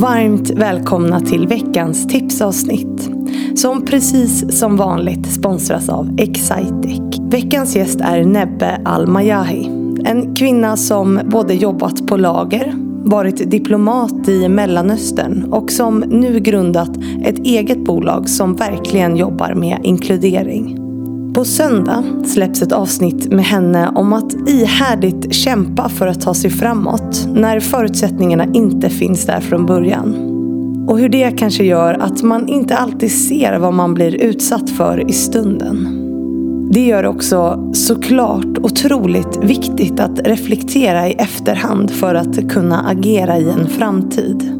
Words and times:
Varmt 0.00 0.50
välkomna 0.50 1.20
till 1.20 1.46
veckans 1.46 2.08
tipsavsnitt. 2.08 3.10
Som 3.54 3.84
precis 3.84 4.58
som 4.58 4.76
vanligt 4.76 5.32
sponsras 5.32 5.88
av 5.88 6.16
Excitec. 6.18 7.00
Veckans 7.30 7.76
gäst 7.76 8.00
är 8.00 8.24
Nebbe 8.24 8.80
Almayahi, 8.84 9.66
En 10.04 10.34
kvinna 10.34 10.76
som 10.76 11.20
både 11.24 11.54
jobbat 11.54 12.06
på 12.06 12.16
lager, 12.16 12.74
varit 13.04 13.50
diplomat 13.50 14.28
i 14.28 14.48
Mellanöstern 14.48 15.52
och 15.52 15.70
som 15.70 15.98
nu 15.98 16.40
grundat 16.40 16.90
ett 17.24 17.38
eget 17.38 17.84
bolag 17.84 18.28
som 18.28 18.54
verkligen 18.54 19.16
jobbar 19.16 19.54
med 19.54 19.80
inkludering. 19.82 20.75
På 21.36 21.44
söndag 21.44 22.04
släpps 22.24 22.62
ett 22.62 22.72
avsnitt 22.72 23.32
med 23.32 23.44
henne 23.44 23.88
om 23.88 24.12
att 24.12 24.48
ihärdigt 24.48 25.34
kämpa 25.34 25.88
för 25.88 26.06
att 26.06 26.20
ta 26.20 26.34
sig 26.34 26.50
framåt 26.50 27.28
när 27.34 27.60
förutsättningarna 27.60 28.44
inte 28.44 28.90
finns 28.90 29.26
där 29.26 29.40
från 29.40 29.66
början. 29.66 30.14
Och 30.88 30.98
hur 30.98 31.08
det 31.08 31.30
kanske 31.30 31.64
gör 31.64 31.94
att 31.94 32.22
man 32.22 32.48
inte 32.48 32.76
alltid 32.76 33.12
ser 33.12 33.58
vad 33.58 33.74
man 33.74 33.94
blir 33.94 34.14
utsatt 34.14 34.70
för 34.70 35.10
i 35.10 35.12
stunden. 35.12 35.88
Det 36.72 36.86
gör 36.86 37.06
också 37.06 37.70
såklart 37.74 38.58
otroligt 38.62 39.36
viktigt 39.42 40.00
att 40.00 40.20
reflektera 40.26 41.08
i 41.08 41.12
efterhand 41.12 41.90
för 41.90 42.14
att 42.14 42.48
kunna 42.48 42.88
agera 42.88 43.38
i 43.38 43.50
en 43.50 43.66
framtid. 43.66 44.52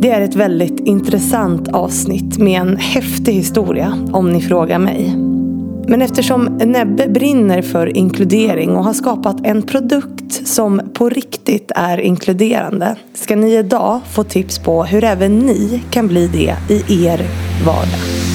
Det 0.00 0.10
är 0.10 0.20
ett 0.20 0.36
väldigt 0.36 0.80
intressant 0.80 1.68
avsnitt 1.68 2.38
med 2.38 2.60
en 2.60 2.76
häftig 2.76 3.32
historia 3.32 3.98
om 4.12 4.32
ni 4.32 4.40
frågar 4.40 4.78
mig. 4.78 5.25
Men 5.88 6.02
eftersom 6.02 6.44
Nebbe 6.44 7.08
brinner 7.08 7.62
för 7.62 7.96
inkludering 7.96 8.70
och 8.70 8.84
har 8.84 8.92
skapat 8.92 9.46
en 9.46 9.62
produkt 9.62 10.46
som 10.48 10.80
på 10.94 11.08
riktigt 11.08 11.72
är 11.74 11.98
inkluderande 11.98 12.96
ska 13.14 13.36
ni 13.36 13.56
idag 13.56 14.00
få 14.10 14.24
tips 14.24 14.58
på 14.58 14.84
hur 14.84 15.04
även 15.04 15.38
ni 15.38 15.82
kan 15.90 16.08
bli 16.08 16.26
det 16.26 16.74
i 16.74 17.06
er 17.06 17.20
vardag. 17.66 18.25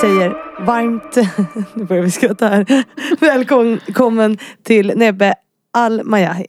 Säger 0.00 0.36
varmt, 0.66 1.16
nu 1.74 1.84
börjar 1.84 2.02
vi 2.02 2.10
skratta 2.10 2.48
här, 2.48 2.84
välkommen 3.20 4.38
till 4.62 4.92
Nebbe 4.96 5.34
Al-Mayahi. 5.70 6.46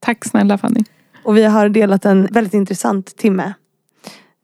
Tack 0.00 0.24
snälla 0.24 0.58
Fanny. 0.58 0.84
Och 1.24 1.36
vi 1.36 1.44
har 1.44 1.68
delat 1.68 2.04
en 2.04 2.28
väldigt 2.32 2.54
intressant 2.54 3.16
timme 3.16 3.54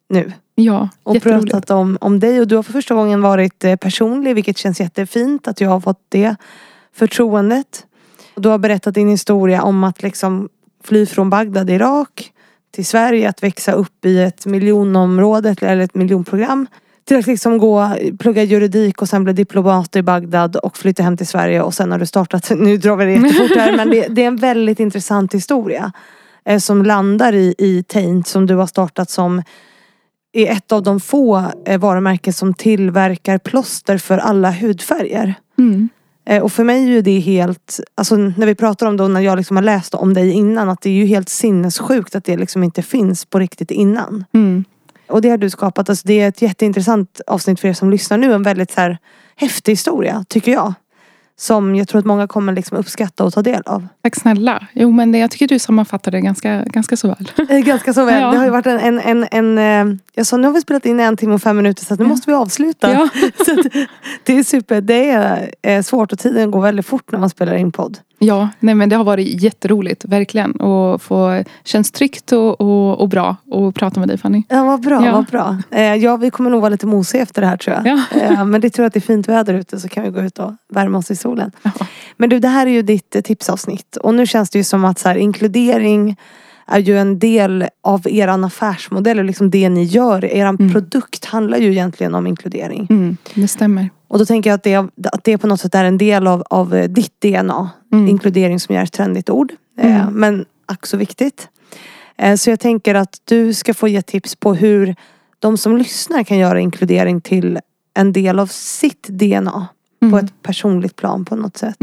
nu. 0.08 0.32
Ja, 0.54 0.88
Och 1.02 1.22
pratat 1.22 1.70
om, 1.70 1.98
om 2.00 2.20
dig 2.20 2.40
och 2.40 2.48
du 2.48 2.56
har 2.56 2.62
för 2.62 2.72
första 2.72 2.94
gången 2.94 3.22
varit 3.22 3.64
eh, 3.64 3.76
personlig 3.76 4.34
vilket 4.34 4.58
känns 4.58 4.80
jättefint 4.80 5.48
att 5.48 5.60
jag 5.60 5.68
har 5.68 5.80
fått 5.80 6.00
det 6.08 6.36
förtroendet. 6.94 7.86
Du 8.34 8.48
har 8.48 8.58
berättat 8.58 8.94
din 8.94 9.08
historia 9.08 9.62
om 9.62 9.84
att 9.84 10.02
liksom 10.02 10.48
fly 10.84 11.06
från 11.06 11.30
Bagdad, 11.30 11.70
Irak 11.70 12.32
till 12.70 12.86
Sverige, 12.86 13.28
att 13.28 13.42
växa 13.42 13.72
upp 13.72 14.04
i 14.04 14.20
ett 14.20 14.46
miljonområde 14.46 15.56
eller 15.60 15.84
ett 15.84 15.94
miljonprogram. 15.94 16.66
Till 17.04 17.16
att 17.16 17.26
liksom 17.26 17.58
gå, 17.58 17.96
plugga 18.18 18.42
juridik 18.42 19.02
och 19.02 19.08
sen 19.08 19.24
bli 19.24 19.32
diplomat 19.32 19.96
i 19.96 20.02
Bagdad 20.02 20.56
och 20.56 20.76
flytta 20.76 21.02
hem 21.02 21.16
till 21.16 21.26
Sverige 21.26 21.62
och 21.62 21.74
sen 21.74 21.92
har 21.92 21.98
du 21.98 22.06
startat, 22.06 22.50
nu 22.56 22.76
drar 22.76 22.96
vi 22.96 23.04
det 23.04 23.12
jättefort 23.12 23.56
här 23.56 23.76
men 23.76 23.90
det, 23.90 24.06
det 24.08 24.22
är 24.22 24.26
en 24.26 24.36
väldigt 24.36 24.80
intressant 24.80 25.34
historia. 25.34 25.92
Eh, 26.44 26.58
som 26.58 26.82
landar 26.82 27.32
i, 27.32 27.54
i 27.58 27.82
Taint 27.82 28.26
som 28.26 28.46
du 28.46 28.54
har 28.54 28.66
startat 28.66 29.10
som 29.10 29.42
är 30.32 30.52
ett 30.52 30.72
av 30.72 30.82
de 30.82 31.00
få 31.00 31.44
eh, 31.66 31.80
varumärken 31.80 32.32
som 32.32 32.54
tillverkar 32.54 33.38
plåster 33.38 33.98
för 33.98 34.18
alla 34.18 34.50
hudfärger. 34.50 35.34
Mm. 35.58 35.88
Eh, 36.26 36.42
och 36.42 36.52
för 36.52 36.64
mig 36.64 36.84
är 36.84 36.88
ju 36.88 37.02
det 37.02 37.18
helt, 37.18 37.80
alltså 37.94 38.16
när 38.16 38.46
vi 38.46 38.54
pratar 38.54 38.86
om 38.86 38.96
det 38.96 39.02
och 39.02 39.10
när 39.10 39.20
jag 39.20 39.36
liksom 39.36 39.56
har 39.56 39.64
läst 39.64 39.94
om 39.94 40.14
dig 40.14 40.32
innan, 40.32 40.68
att 40.68 40.80
det 40.80 40.90
är 40.90 40.94
ju 40.94 41.06
helt 41.06 41.28
sinnessjukt 41.28 42.14
att 42.14 42.24
det 42.24 42.36
liksom 42.36 42.62
inte 42.62 42.82
finns 42.82 43.24
på 43.24 43.38
riktigt 43.38 43.70
innan. 43.70 44.24
Mm. 44.34 44.64
Och 45.12 45.22
det 45.22 45.28
har 45.30 45.38
du 45.38 45.50
skapat, 45.50 45.88
alltså 45.88 46.06
det 46.06 46.20
är 46.20 46.28
ett 46.28 46.42
jätteintressant 46.42 47.20
avsnitt 47.26 47.60
för 47.60 47.68
er 47.68 47.72
som 47.72 47.90
lyssnar 47.90 48.18
nu, 48.18 48.32
en 48.32 48.42
väldigt 48.42 48.70
så 48.70 48.80
här 48.80 48.98
häftig 49.36 49.72
historia, 49.72 50.24
tycker 50.28 50.52
jag. 50.52 50.74
Som 51.36 51.76
jag 51.76 51.88
tror 51.88 51.98
att 51.98 52.04
många 52.04 52.26
kommer 52.26 52.52
liksom 52.52 52.78
uppskatta 52.78 53.24
och 53.24 53.32
ta 53.32 53.42
del 53.42 53.62
av. 53.66 53.88
Tack 54.02 54.16
snälla. 54.16 54.66
Jo 54.72 54.90
men 54.90 55.12
det, 55.12 55.18
jag 55.18 55.30
tycker 55.30 55.48
du 55.48 55.58
sammanfattar 55.58 56.12
det 56.12 56.20
ganska, 56.20 56.64
ganska 56.64 56.96
så 56.96 57.08
väl. 57.08 57.32
Eh, 57.48 57.58
Ganska 57.58 57.94
så 57.94 58.04
väl. 58.04 58.20
Ja. 58.22 58.30
Det 58.30 58.36
har 58.36 58.44
ju 58.44 58.50
varit 58.50 58.66
en, 58.66 58.78
en, 58.78 59.00
en, 59.00 59.56
en 59.56 59.90
eh, 59.90 59.96
jag 60.14 60.26
sa 60.26 60.36
nu 60.36 60.46
har 60.46 60.54
vi 60.54 60.60
spelat 60.60 60.86
in 60.86 61.00
en 61.00 61.16
timme 61.16 61.34
och 61.34 61.42
fem 61.42 61.56
minuter 61.56 61.84
så 61.84 61.94
nu 61.94 62.04
måste 62.04 62.30
vi 62.30 62.34
avsluta. 62.36 62.92
Ja. 62.92 63.08
Så 63.44 63.60
att, 63.60 63.66
det 64.24 64.38
är 64.38 64.42
super, 64.42 64.80
det 64.80 65.10
är 65.10 65.50
eh, 65.62 65.82
svårt 65.82 66.12
och 66.12 66.18
tiden 66.18 66.50
går 66.50 66.60
väldigt 66.60 66.86
fort 66.86 67.12
när 67.12 67.18
man 67.18 67.30
spelar 67.30 67.54
in 67.54 67.72
podd. 67.72 67.98
Ja, 68.26 68.48
nej 68.60 68.74
men 68.74 68.88
det 68.88 68.96
har 68.96 69.04
varit 69.04 69.42
jätteroligt, 69.42 70.04
verkligen. 70.04 70.52
Och 70.52 71.02
få, 71.02 71.44
känns 71.64 71.90
tryggt 71.90 72.32
och, 72.32 72.60
och, 72.60 73.00
och 73.00 73.08
bra 73.08 73.36
att 73.52 73.74
prata 73.74 74.00
med 74.00 74.08
dig 74.08 74.18
Fanny. 74.18 74.42
Ja 74.48 74.64
vad 74.64 74.80
bra, 74.80 75.04
Ja. 75.06 75.12
vad 75.12 75.24
bra. 75.26 75.56
Eh, 75.70 75.94
ja 75.94 76.16
vi 76.16 76.30
kommer 76.30 76.50
nog 76.50 76.60
vara 76.60 76.68
lite 76.70 76.86
mosiga 76.86 77.22
efter 77.22 77.42
det 77.42 77.48
här 77.48 77.56
tror 77.56 77.76
jag. 77.76 77.86
Ja. 77.86 78.20
Eh, 78.20 78.44
men 78.44 78.60
det 78.60 78.70
tror 78.70 78.82
jag 78.84 78.86
att 78.86 78.94
det 78.94 78.98
är 78.98 79.00
fint 79.00 79.28
väder 79.28 79.54
ute 79.54 79.80
så 79.80 79.88
kan 79.88 80.04
vi 80.04 80.10
gå 80.10 80.20
ut 80.20 80.38
och 80.38 80.52
värma 80.68 80.98
oss 80.98 81.10
i 81.10 81.16
solen. 81.16 81.52
Ja. 81.62 81.70
Men 82.16 82.30
du 82.30 82.38
det 82.38 82.48
här 82.48 82.66
är 82.66 82.70
ju 82.70 82.82
ditt 82.82 83.16
eh, 83.16 83.22
tipsavsnitt 83.22 83.96
och 83.96 84.14
nu 84.14 84.26
känns 84.26 84.50
det 84.50 84.58
ju 84.58 84.64
som 84.64 84.84
att 84.84 84.98
så 84.98 85.08
här, 85.08 85.16
inkludering 85.16 86.16
är 86.66 86.78
ju 86.78 86.98
en 86.98 87.18
del 87.18 87.64
av 87.82 88.06
eran 88.08 88.44
affärsmodell 88.44 89.18
och 89.18 89.24
liksom 89.24 89.50
det 89.50 89.68
ni 89.68 89.84
gör. 89.84 90.24
Eran 90.24 90.56
Mm. 90.60 90.72
produkt 90.72 91.24
handlar 91.24 91.58
ju 91.58 91.70
egentligen 91.70 92.14
om 92.14 92.26
inkludering. 92.26 92.86
Mm, 92.90 93.16
det 93.34 93.48
stämmer. 93.48 93.90
Och 94.12 94.18
då 94.18 94.24
tänker 94.26 94.50
jag 94.50 94.54
att 94.54 94.62
det, 94.62 94.76
att 95.12 95.24
det 95.24 95.38
på 95.38 95.46
något 95.46 95.60
sätt 95.60 95.74
är 95.74 95.84
en 95.84 95.98
del 95.98 96.26
av, 96.26 96.42
av 96.50 96.74
eh, 96.74 96.88
ditt 96.88 97.20
DNA. 97.20 97.70
Mm. 97.92 98.08
Inkludering 98.08 98.60
som 98.60 98.74
är 98.74 98.82
ett 98.82 98.92
trendigt 98.92 99.30
ord. 99.30 99.52
Eh, 99.78 100.02
Mm. 100.02 100.14
men 100.14 100.44
ack 100.66 100.86
så 100.86 100.96
viktigt. 100.96 101.48
Eh, 102.16 102.34
så 102.36 102.50
jag 102.50 102.60
tänker 102.60 102.94
att 102.94 103.20
du 103.24 103.54
ska 103.54 103.74
få 103.74 103.88
ge 103.88 104.02
tips 104.02 104.36
på 104.36 104.54
hur 104.54 104.94
de 105.38 105.58
som 105.58 105.76
lyssnar 105.78 106.22
kan 106.24 106.38
göra 106.38 106.60
inkludering 106.60 107.20
till 107.20 107.58
en 107.94 108.12
del 108.12 108.38
av 108.38 108.46
sitt 108.46 109.02
DNA. 109.08 109.66
På 110.00 110.06
Mm. 110.06 110.24
ett 110.24 110.42
personligt 110.42 110.96
plan 110.96 111.24
på 111.24 111.36
något 111.36 111.56
sätt. 111.56 111.76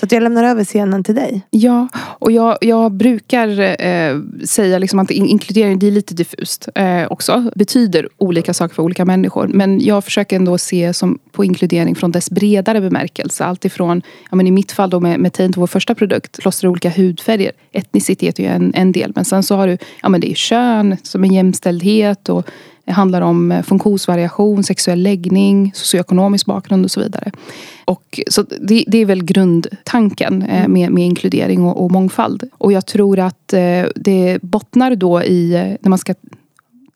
Så 0.00 0.06
att 0.06 0.12
jag 0.12 0.22
lämnar 0.22 0.44
över 0.44 0.64
scenen 0.64 1.04
till 1.04 1.14
dig. 1.14 1.42
Ja, 1.50 1.88
och 1.96 2.32
jag, 2.32 2.58
jag 2.60 2.92
brukar 2.92 3.60
eh, 3.86 4.16
säga 4.44 4.78
liksom 4.78 4.98
att 4.98 5.10
inkludering 5.10 5.78
det 5.78 5.86
är 5.86 5.90
lite 5.90 6.14
diffust 6.14 6.68
eh, 6.74 7.06
också. 7.10 7.50
Betyder 7.54 8.08
olika 8.16 8.54
saker 8.54 8.74
för 8.74 8.82
olika 8.82 9.04
människor. 9.04 9.48
Men 9.48 9.80
jag 9.80 10.04
försöker 10.04 10.36
ändå 10.36 10.58
se 10.58 10.92
som 10.92 11.18
på 11.32 11.44
inkludering 11.44 11.94
från 11.94 12.12
dess 12.12 12.30
bredare 12.30 12.80
bemärkelse. 12.80 13.44
Alltifrån, 13.44 14.02
ja, 14.30 14.36
men 14.36 14.46
i 14.46 14.50
mitt 14.50 14.72
fall 14.72 14.90
då 14.90 15.00
med, 15.00 15.20
med 15.20 15.32
Taint, 15.32 15.56
vår 15.56 15.66
första 15.66 15.94
produkt, 15.94 16.38
plåster 16.38 16.68
olika 16.68 16.90
hudfärger. 16.90 17.52
Etnicitet 17.72 18.38
är 18.38 18.42
ju 18.42 18.48
en, 18.48 18.72
en 18.74 18.92
del. 18.92 19.12
Men 19.14 19.24
sen 19.24 19.42
så 19.42 19.56
har 19.56 19.68
du, 19.68 19.78
ja 20.02 20.08
men 20.08 20.20
det 20.20 20.30
är 20.30 20.34
kön 20.34 20.96
som 21.02 21.24
är 21.24 21.28
jämställdhet 21.28 22.28
och 22.28 22.46
det 22.86 22.92
handlar 22.92 23.20
om 23.20 23.52
eh, 23.52 23.62
funktionsvariation, 23.62 24.64
sexuell 24.64 25.02
läggning, 25.02 25.72
socioekonomisk 25.74 26.46
bakgrund 26.46 26.84
och 26.84 26.90
så 26.90 27.00
vidare. 27.00 27.30
Och, 27.84 28.20
så 28.30 28.42
det, 28.42 28.84
det 28.86 28.98
är 28.98 29.06
väl 29.06 29.24
grundtanken 29.24 30.42
eh, 30.42 30.68
med, 30.68 30.90
med 30.90 31.04
inkludering 31.04 31.62
och, 31.62 31.84
och 31.84 31.90
mångfald. 31.90 32.50
Och 32.58 32.72
jag 32.72 32.86
tror 32.86 33.18
att 33.18 33.52
eh, 33.52 33.84
det 33.94 34.38
bottnar 34.42 34.94
då 34.94 35.22
i, 35.22 35.54
eh, 35.54 35.76
när 35.80 35.88
man 35.88 35.98
ska 35.98 36.14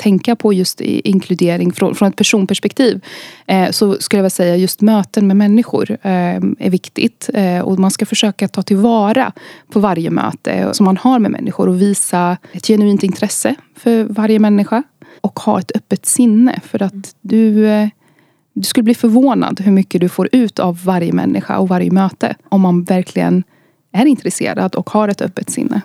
tänka 0.01 0.37
på 0.37 0.53
just 0.53 0.81
inkludering 0.81 1.73
från, 1.73 1.95
från 1.95 2.09
ett 2.09 2.17
personperspektiv 2.17 3.01
eh, 3.47 3.71
så 3.71 3.95
skulle 4.01 4.19
jag 4.19 4.23
vilja 4.23 4.31
säga 4.31 4.57
just 4.57 4.81
möten 4.81 5.27
med 5.27 5.37
människor 5.37 5.91
eh, 5.91 6.37
är 6.59 6.71
viktigt. 6.71 7.31
Eh, 7.35 7.61
och 7.61 7.79
man 7.79 7.91
ska 7.91 8.07
försöka 8.07 8.49
ta 8.49 8.63
tillvara 8.63 9.33
på 9.73 9.81
varje 9.81 10.11
möte 10.11 10.69
som 10.73 10.85
man 10.85 10.97
har 10.97 11.19
med 11.19 11.31
människor 11.31 11.69
och 11.69 11.81
visa 11.81 12.37
ett 12.53 12.67
genuint 12.67 13.03
intresse 13.03 13.55
för 13.77 14.05
varje 14.05 14.39
människa. 14.39 14.83
Och 15.21 15.41
ha 15.41 15.59
ett 15.59 15.77
öppet 15.77 16.07
sinne 16.07 16.61
för 16.65 16.83
att 16.83 17.15
du 17.21 17.67
du 18.53 18.63
skulle 18.63 18.85
bli 18.85 18.95
förvånad 18.95 19.61
hur 19.61 19.73
mycket 19.73 20.01
du 20.01 20.09
får 20.09 20.29
ut 20.33 20.59
av 20.59 20.85
varje 20.85 21.13
människa 21.13 21.59
och 21.59 21.69
varje 21.69 21.91
möte. 21.91 22.35
Om 22.49 22.61
man 22.61 22.85
verkligen 22.85 23.45
är 23.93 24.07
intresserad 24.07 24.75
och 24.75 24.91
har 24.91 25.09
ett 25.09 25.23
öppet 25.23 25.51
sinne. 25.51 25.81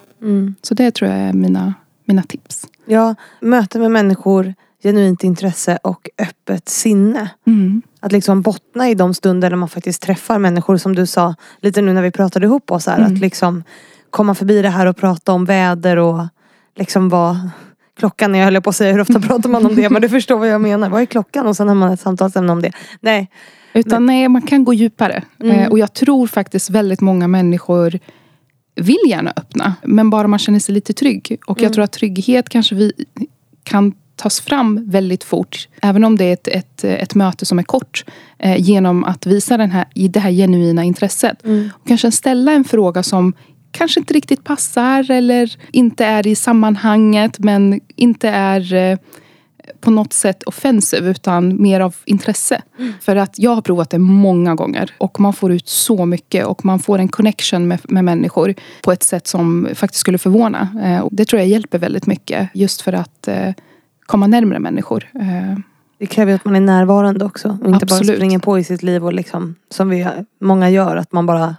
Så 0.61 0.73
det 0.73 0.91
tror 0.91 1.11
jag 1.11 1.19
är 1.19 1.33
mina, 1.33 1.73
mina 2.05 2.23
tips. 2.23 2.67
Ja, 2.85 3.15
möte 3.39 3.79
med 3.79 3.91
människor, 3.91 4.53
genuint 4.83 5.23
intresse 5.23 5.79
och 5.83 6.09
öppet 6.17 6.69
sinne. 6.69 7.29
Mm. 7.47 7.81
Att 7.99 8.11
liksom 8.11 8.41
bottna 8.41 8.89
i 8.89 8.95
de 8.95 9.13
stunder 9.13 9.49
när 9.49 9.57
man 9.57 9.69
faktiskt 9.69 10.01
träffar 10.01 10.39
människor 10.39 10.77
som 10.77 10.95
du 10.95 11.05
sa 11.05 11.35
lite 11.61 11.81
nu 11.81 11.93
när 11.93 12.01
vi 12.01 12.11
pratade 12.11 12.45
ihop 12.45 12.71
oss 12.71 12.87
här. 12.87 12.97
Mm. 12.97 13.13
Att 13.13 13.19
liksom 13.19 13.63
komma 14.09 14.35
förbi 14.35 14.61
det 14.61 14.69
här 14.69 14.85
och 14.85 14.97
prata 14.97 15.31
om 15.31 15.45
väder 15.45 15.97
och 15.97 16.21
liksom 16.75 17.09
vara 17.09 17.51
klockan 17.99 18.35
är, 18.35 18.39
jag 18.39 18.45
höll 18.45 18.61
på 18.61 18.69
att 18.69 18.75
säga 18.75 18.91
hur 18.91 19.01
ofta 19.01 19.19
pratar 19.27 19.49
man 19.49 19.65
om 19.65 19.75
det 19.75 19.89
men 19.89 20.01
du 20.01 20.09
förstår 20.09 20.37
vad 20.39 20.47
jag 20.47 20.61
menar. 20.61 20.89
Vad 20.89 21.01
är 21.01 21.05
klockan? 21.05 21.47
Och 21.47 21.55
sen 21.55 21.67
har 21.67 21.75
man 21.75 21.91
ett 21.91 21.99
samtalsämne 21.99 22.51
om 22.51 22.61
det. 22.61 22.71
Nej. 22.99 23.29
Utan 23.73 24.05
nej, 24.05 24.29
man 24.29 24.41
kan 24.41 24.63
gå 24.63 24.73
djupare. 24.73 25.23
Eh, 25.43 25.67
och 25.67 25.79
jag 25.79 25.93
tror 25.93 26.27
faktiskt 26.27 26.69
väldigt 26.69 27.01
många 27.01 27.27
människor 27.27 27.99
vill 28.75 28.99
gärna 29.07 29.33
öppna. 29.35 29.75
Men 29.83 30.09
bara 30.09 30.27
man 30.27 30.39
känner 30.39 30.59
sig 30.59 30.75
lite 30.75 30.93
trygg. 30.93 31.37
Och 31.47 31.61
jag 31.61 31.73
tror 31.73 31.83
att 31.83 31.91
trygghet 31.91 32.49
kanske 32.49 32.75
vi 32.75 32.91
kan 33.63 33.93
tas 34.15 34.41
fram 34.41 34.89
väldigt 34.89 35.23
fort. 35.23 35.67
Även 35.81 36.03
om 36.03 36.17
det 36.17 36.25
är 36.25 36.33
ett, 36.33 36.47
ett, 36.47 36.83
ett 36.83 37.15
möte 37.15 37.45
som 37.45 37.59
är 37.59 37.63
kort. 37.63 38.05
Eh, 38.37 38.61
genom 38.61 39.03
att 39.03 39.25
visa 39.25 39.57
den 39.57 39.71
här, 39.71 39.85
det 39.93 40.19
här 40.19 40.31
genuina 40.31 40.83
intresset. 40.83 41.41
Och 41.73 41.87
kanske 41.87 42.11
ställa 42.11 42.51
en 42.51 42.63
fråga 42.63 43.03
som 43.03 43.33
kanske 43.71 43.99
inte 43.99 44.13
riktigt 44.13 44.43
passar. 44.43 45.11
Eller 45.11 45.55
inte 45.71 46.05
är 46.05 46.27
i 46.27 46.35
sammanhanget. 46.35 47.39
Men 47.39 47.81
inte 47.95 48.29
är 48.29 48.73
eh, 48.73 48.97
på 49.79 49.91
något 49.91 50.13
sätt 50.13 50.43
offensiv 50.43 51.07
utan 51.07 51.61
mer 51.61 51.79
av 51.79 51.95
intresse. 52.05 52.61
För 53.01 53.15
att 53.15 53.39
jag 53.39 53.55
har 53.55 53.61
provat 53.61 53.89
det 53.89 53.99
många 53.99 54.55
gånger 54.55 54.91
och 54.97 55.19
man 55.19 55.33
får 55.33 55.51
ut 55.51 55.67
så 55.67 56.05
mycket 56.05 56.45
och 56.45 56.65
man 56.65 56.79
får 56.79 56.99
en 56.99 57.07
connection 57.07 57.67
med, 57.67 57.79
med 57.83 58.03
människor 58.03 58.53
på 58.83 58.91
ett 58.91 59.03
sätt 59.03 59.27
som 59.27 59.67
faktiskt 59.73 59.99
skulle 59.99 60.17
förvåna. 60.17 60.69
Eh, 60.83 60.99
och 60.99 61.09
det 61.11 61.25
tror 61.25 61.39
jag 61.39 61.49
hjälper 61.49 61.79
väldigt 61.79 62.07
mycket 62.07 62.49
just 62.53 62.81
för 62.81 62.93
att 62.93 63.27
eh, 63.27 63.53
komma 64.05 64.27
närmare 64.27 64.59
människor. 64.59 65.09
Eh, 65.15 65.57
Det 65.99 66.05
kräver 66.05 66.33
att 66.33 66.45
man 66.45 66.55
är 66.55 66.59
närvarande 66.59 67.25
också. 67.25 67.57
Och 67.61 67.69
inte 67.69 67.85
bara 67.85 67.95
Absolut. 67.95 68.15
springer 68.15 68.39
på 68.39 68.59
i 68.59 68.63
sitt 68.63 68.83
liv 68.83 69.05
och 69.05 69.13
liksom, 69.13 69.55
som 69.69 69.89
vi 69.89 70.07
många 70.41 70.69
gör, 70.69 70.95
att 70.97 71.11
man 71.11 71.25
bara 71.25 71.55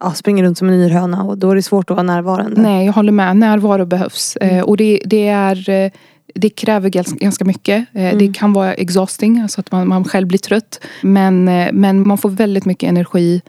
ja, 0.00 0.12
springer 0.12 0.44
runt 0.44 0.58
som 0.58 0.68
en 0.68 0.74
yrhöna 0.74 1.22
och 1.22 1.38
då 1.38 1.50
är 1.50 1.54
det 1.54 1.62
svårt 1.62 1.90
att 1.90 1.96
vara 1.96 2.06
närvarande. 2.06 2.60
Nej, 2.60 2.86
jag 2.86 2.92
håller 2.92 3.12
med. 3.12 3.36
Närvaro 3.36 3.86
behövs. 3.86 4.36
Eh, 4.36 4.62
och 4.64 4.76
det, 4.76 5.02
det 5.04 5.28
är 5.28 5.70
eh, 5.70 5.90
det 6.34 6.50
kräver 6.50 6.88
gans- 6.90 7.18
ganska 7.18 7.44
mycket. 7.44 7.86
Eh, 7.92 8.16
Det 8.18 8.32
kan 8.34 8.52
vara 8.52 8.74
exhausting, 8.74 9.40
alltså 9.40 9.60
att 9.60 9.72
man, 9.72 9.88
man 9.88 10.04
själv 10.04 10.26
blir 10.28 10.38
trött. 10.38 10.80
Men, 11.02 11.48
eh, 11.48 11.68
men 11.72 12.08
man 12.08 12.18
får 12.18 12.30
väldigt 12.30 12.64
mycket 12.64 12.88
energi 12.88 13.42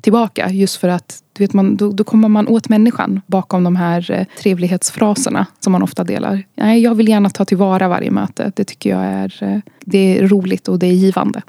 tillbaka. 0.00 0.50
Just 0.50 0.76
för 0.76 0.88
att 0.88 1.18
du 1.32 1.44
vet, 1.44 1.52
man, 1.52 1.76
då, 1.76 1.92
då 1.92 2.04
kommer 2.04 2.28
man 2.28 2.48
åt 2.48 2.68
människan 2.68 3.20
bakom 3.26 3.64
de 3.64 3.76
här 3.76 4.10
eh, 4.10 4.26
trevlighetsfraserna 4.42 5.46
som 5.60 5.72
man 5.72 5.82
ofta 5.82 6.04
delar. 6.04 6.42
Nej, 6.56 6.82
jag 6.82 6.94
vill 6.94 7.08
gärna 7.08 7.30
ta 7.30 7.44
tillvara 7.44 7.88
varje 7.88 8.10
möte. 8.10 8.52
Det 8.56 8.64
tycker 8.64 8.90
jag 8.90 9.04
är, 9.04 9.62
det 9.84 9.98
är 10.18 10.28
roligt 10.28 10.68
och 10.68 10.78
det 10.78 10.86
är 10.86 10.92
givande. 10.92 11.42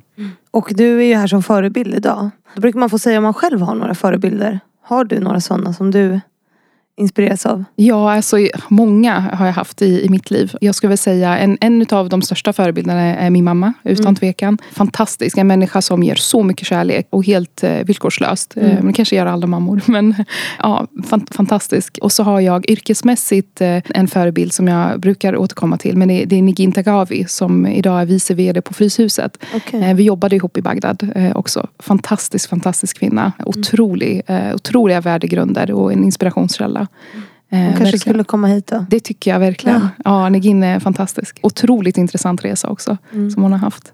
Och 0.51 0.71
du 0.75 0.99
är 1.01 1.05
ju 1.05 1.15
här 1.15 1.27
som 1.27 1.43
förebild 1.43 1.95
idag. 1.95 2.29
Då 2.55 2.61
brukar 2.61 2.79
man 2.79 2.89
få 2.89 2.99
säga 2.99 3.17
om 3.17 3.23
man 3.23 3.33
själv 3.33 3.61
har 3.61 3.75
några 3.75 3.95
förebilder. 3.95 4.59
Har 4.83 5.03
du 5.03 5.19
några 5.19 5.41
sådana 5.41 5.73
som 5.73 5.91
du 5.91 6.19
inspireras 7.01 7.45
av? 7.45 7.63
Ja, 7.75 8.13
alltså 8.13 8.37
många 8.67 9.19
har 9.19 9.45
jag 9.45 9.53
haft 9.53 9.81
i, 9.81 10.05
i 10.05 10.09
mitt 10.09 10.31
liv. 10.31 10.53
Jag 10.61 10.75
skulle 10.75 10.89
väl 10.89 10.97
säga 10.97 11.37
en, 11.37 11.57
en 11.61 11.85
av 11.91 12.09
de 12.09 12.21
största 12.21 12.53
förebilderna 12.53 13.01
är 13.01 13.29
min 13.29 13.43
mamma, 13.43 13.73
utan 13.83 14.15
tvekan. 14.15 14.57
Fantastisk, 14.71 15.37
en 15.37 15.47
människa 15.47 15.81
som 15.81 16.03
ger 16.03 16.15
så 16.15 16.43
mycket 16.43 16.67
kärlek 16.67 17.07
och 17.09 17.25
helt 17.25 17.63
eh, 17.63 17.73
villkorslöst. 17.73 18.57
Eh, 18.57 18.63
men 18.63 18.87
det 18.87 18.93
kanske 18.93 19.15
gör 19.15 19.25
alla 19.25 19.47
mammor. 19.47 19.81
Men 19.91 20.15
ja, 20.59 20.87
fan, 21.05 21.27
fantastisk. 21.31 21.99
Och 22.01 22.11
så 22.11 22.23
har 22.23 22.39
jag 22.39 22.69
yrkesmässigt 22.69 23.61
eh, 23.61 23.77
en 23.89 24.07
förebild 24.07 24.53
som 24.53 24.67
jag 24.67 24.99
brukar 24.99 25.37
återkomma 25.37 25.77
till. 25.77 25.97
Men 25.97 26.07
det, 26.07 26.25
det 26.25 26.35
är 26.35 26.41
Negin 26.41 26.71
Tagavi 26.71 27.25
som 27.27 27.67
idag 27.67 28.01
är 28.01 28.05
vice 28.05 28.33
vd 28.33 28.61
på 28.61 28.73
Fryshuset. 28.73 29.37
Okej. 29.55 29.83
Eh, 29.83 29.95
Vi 29.95 30.03
jobbade 30.03 30.35
ihop 30.35 30.57
i 30.57 30.61
Bagdad 30.61 31.11
eh, 31.15 31.35
också. 31.35 31.67
Fantastisk, 31.79 32.49
fantastisk 32.49 32.99
kvinna. 32.99 33.31
Otrolig, 33.45 34.21
eh, 34.27 34.55
otroliga 34.55 35.01
värdegrunder 35.01 35.71
och 35.71 35.93
en 35.93 36.03
inspirationskälla. 36.03 36.87
Eh, 37.49 37.57
Hon 37.59 37.65
kanske 37.67 37.83
verkligen. 37.83 37.99
skulle 37.99 38.23
komma 38.23 38.47
hit 38.47 38.67
då. 38.67 38.85
Det 38.89 38.99
tycker 38.99 39.31
jag 39.31 39.39
verkligen. 39.39 39.87
Ja, 40.05 40.29
Negin 40.29 40.63
är 40.63 40.79
fantastisk. 40.79 41.39
Otroligt 41.43 41.97
intressant 41.97 42.45
resa 42.45 42.67
också. 42.69 42.97
Som 43.33 43.43
hon 43.43 43.51
har 43.51 43.59
haft. 43.59 43.93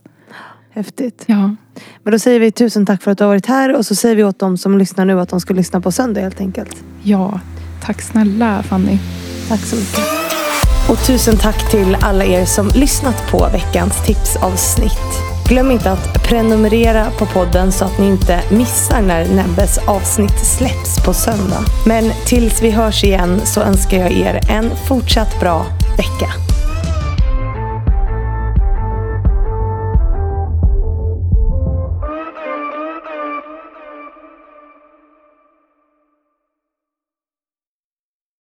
Häftigt. 0.70 1.24
Ja. 1.28 1.56
Men 2.04 2.12
då 2.12 2.20
säger 2.20 2.40
vi 2.40 2.52
tusen 2.52 2.86
tack 2.86 3.04
för 3.04 3.12
att 3.12 3.18
du 3.18 3.24
har 3.24 3.30
varit 3.30 3.46
här 3.46 3.76
och 3.76 3.86
så 3.86 3.96
säger 3.96 4.16
vi 4.16 4.24
åt 4.24 4.40
dem 4.40 4.58
som 4.58 4.78
lyssnar 4.78 5.06
nu 5.06 5.20
att 5.22 5.30
de 5.30 5.42
ska 5.42 5.54
lyssna 5.54 5.82
på 5.82 5.92
söndag 5.92 6.22
helt 6.22 6.40
enkelt. 6.42 6.84
ja, 7.04 7.40
tack 7.84 8.02
snälla 8.02 8.64
Fanny. 8.64 8.98
Tack 9.50 9.60
så 9.60 9.76
mycket. 9.76 10.04
Och 10.90 11.08
tusen 11.08 11.38
tack 11.38 11.72
till 11.72 11.96
alla 12.02 12.26
er 12.26 12.46
som 12.46 12.68
lyssnat 12.76 13.32
på 13.32 13.50
veckans 13.54 14.06
tipsavsnitt. 14.06 15.27
Glöm 15.50 15.72
inte 15.72 15.92
att 15.92 16.24
prenumerera 16.24 17.12
på 17.20 17.26
podden 17.26 17.72
så 17.72 17.86
att 17.86 18.00
ni 18.00 18.08
inte 18.08 18.42
missar 18.52 19.02
när 19.02 19.26
Nebbes 19.26 19.78
avsnitt 19.88 20.46
släpps 20.46 21.06
på 21.06 21.14
söndag. 21.14 21.64
Men 21.86 22.12
tills 22.26 22.62
vi 22.62 22.72
hörs 22.72 23.04
igen 23.04 23.42
så 23.46 23.62
önskar 23.62 23.98
jag 23.98 24.12
er 24.12 24.40
en 24.50 24.72
fortsatt 24.88 25.40
bra 25.40 25.66
vecka. 25.98 26.57